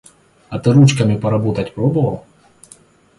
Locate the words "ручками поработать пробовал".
0.73-2.23